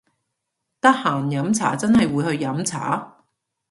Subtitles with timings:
[0.79, 3.17] 得閒飲茶真係會去飲茶！？